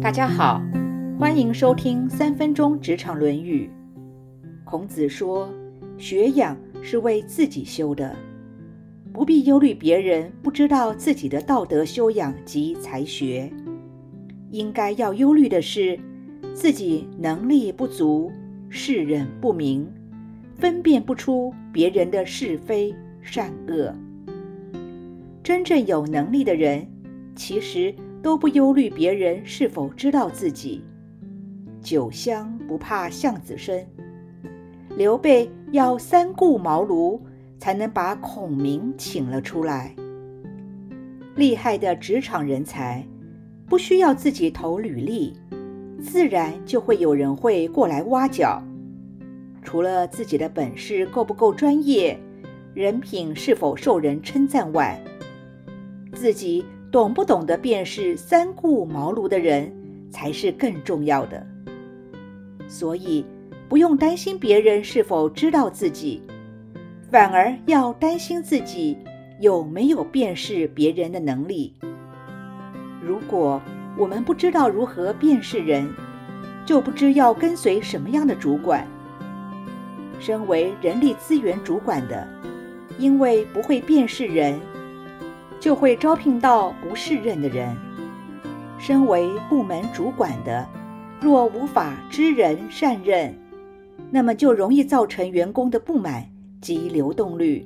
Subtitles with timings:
[0.00, 0.62] 大家好，
[1.18, 3.70] 欢迎收听三分钟职场《论语》。
[4.64, 5.48] 孔子说
[5.98, 8.14] ：“学养是为自己修的，
[9.12, 13.50] 不必忧虑别人不知道自己的道德修养及才学。
[14.50, 15.98] 应该要忧虑的是
[16.54, 18.30] 自己能力不足，
[18.68, 19.86] 世人不明，
[20.54, 23.94] 分辨不出别人的是非善恶。
[25.42, 26.86] 真正有能力的人，
[27.34, 27.94] 其实。”
[28.26, 30.82] 都不忧虑别人是否知道自己。
[31.80, 33.86] 酒香不怕巷子深。
[34.96, 37.20] 刘备要三顾茅庐
[37.56, 39.94] 才能把孔明请了出来。
[41.36, 43.06] 厉害的职场人才，
[43.68, 45.32] 不需要自己投履历，
[46.00, 48.60] 自然就会有人会过来挖角。
[49.62, 52.18] 除了自己的本事够不够专业，
[52.74, 55.00] 人品是否受人称赞外，
[56.12, 56.64] 自己。
[56.90, 59.72] 懂不懂得辨识三顾茅庐的人，
[60.10, 61.44] 才是更重要的。
[62.68, 63.24] 所以，
[63.68, 66.22] 不用担心别人是否知道自己，
[67.10, 68.96] 反而要担心自己
[69.40, 71.74] 有没有辨识别人的能力。
[73.02, 73.60] 如果
[73.98, 75.88] 我们不知道如何辨识人，
[76.64, 78.86] 就不知要跟随什么样的主管。
[80.18, 82.26] 身为人力资源主管的，
[82.98, 84.58] 因为不会辨识人。
[85.60, 87.76] 就会招聘到不适任的人。
[88.78, 90.68] 身为部门主管的，
[91.20, 93.34] 若无法知人善任，
[94.10, 96.24] 那么就容易造成员工的不满
[96.60, 97.64] 及流动率，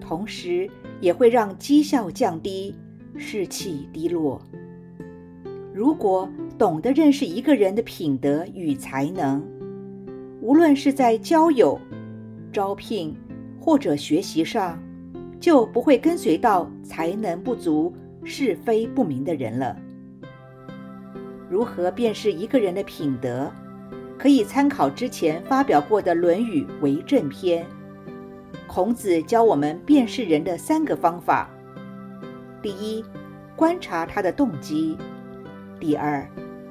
[0.00, 0.68] 同时
[1.00, 2.74] 也会让绩效降低，
[3.16, 4.40] 士气低落。
[5.74, 6.28] 如果
[6.58, 9.44] 懂得认识一个人的品德与才能，
[10.40, 11.78] 无论是在交友、
[12.50, 13.14] 招聘
[13.60, 14.82] 或者学习上，
[15.40, 17.94] 就不会跟随到才能不足、
[18.24, 19.76] 是非不明的人了。
[21.48, 23.50] 如何辨识一个人的品德？
[24.18, 27.64] 可以参考之前发表过的《论语为政篇》。
[28.66, 31.48] 孔子教我们辨识人的三个方法：
[32.60, 33.04] 第一，
[33.54, 34.98] 观察他的动机；
[35.78, 36.28] 第二，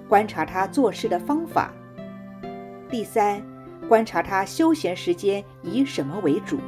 [0.10, 1.72] 观察他做事的方法；
[2.90, 3.42] 第三，
[3.88, 6.60] 观察他休闲时间以什么为主。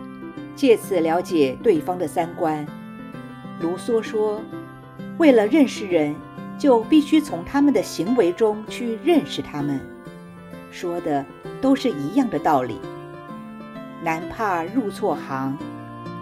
[0.59, 2.68] 借此了解对方的三观。
[3.62, 4.42] 卢梭说
[5.18, 6.14] ：“为了认识人，
[6.58, 9.80] 就必须从他们的行为中去认识他们。”
[10.69, 11.25] 说的
[11.62, 12.78] 都是一样的道理。
[14.03, 15.58] 男怕入错行，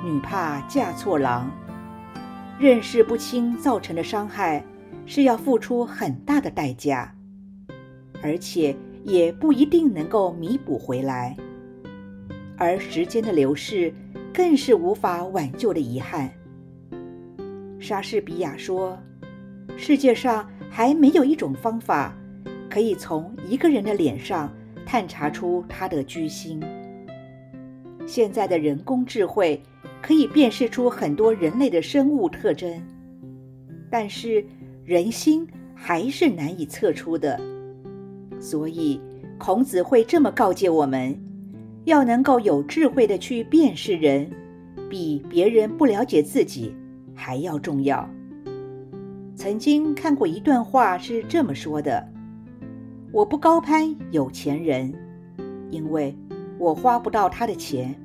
[0.06, 1.50] 女怕嫁错郎。
[2.60, 4.64] 认识不清造成的伤害，
[5.08, 7.12] 是要付出很大的代价，
[8.22, 11.36] 而且也不一定能够弥补回来。
[12.56, 13.92] 而时间的流逝。
[14.38, 16.32] 更是无法挽救的遗憾。
[17.80, 18.96] 莎士比亚说
[19.76, 22.16] ：“世界上还没有一种方法，
[22.70, 24.54] 可以从一个人的脸上
[24.86, 26.62] 探查出他的居心。
[28.06, 29.60] 现在的人工智慧
[30.04, 32.80] 可以辨识出很多人类的生物特征，
[33.90, 34.46] 但是
[34.86, 37.42] 人心还是难以测出的。
[38.40, 39.02] 所以，
[39.40, 41.20] 孔子会这么告诫我们。”
[41.88, 44.30] 要能够有智慧的去辨识人，
[44.90, 46.76] 比别人不了解自己
[47.16, 48.06] 还要重要。
[49.38, 52.06] 曾经看过一段话是这么说的
[53.14, 54.94] ：“我不高攀有钱人，
[55.72, 56.14] 因为
[56.60, 57.96] 我花不到他的钱；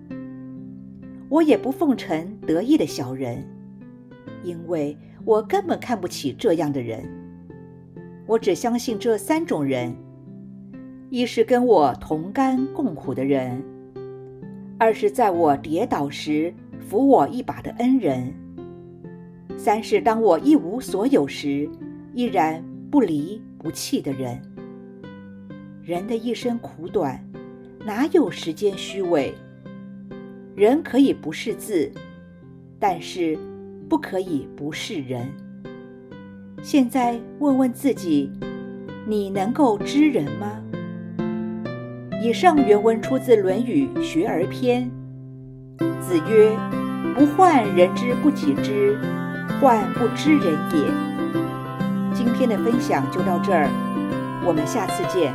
[1.28, 3.44] 我也不奉承得意的小人，
[4.44, 7.04] 因为我根本看不起这样的人。
[8.28, 9.92] 我只相信这三种人：
[11.10, 13.60] 一是跟我同甘共苦的人。”
[14.82, 18.34] 二是在我跌倒时扶我一把的恩人，
[19.56, 21.70] 三是当我一无所有时
[22.14, 22.60] 依然
[22.90, 24.42] 不离不弃的人。
[25.84, 27.24] 人的一生苦短，
[27.86, 29.32] 哪有时间虚伪？
[30.56, 31.88] 人可以不识字，
[32.80, 33.38] 但是
[33.88, 35.28] 不可以不是人。
[36.60, 38.28] 现在问问自己，
[39.06, 40.60] 你能够知人吗？
[42.22, 44.88] 以上原文出自《论语·学而篇》。
[46.00, 46.56] 子曰
[47.18, 48.96] ：“不患人之不己知，
[49.60, 50.84] 患不知人也。”
[52.14, 53.68] 今天的分享就到这儿，
[54.46, 55.34] 我们下次见。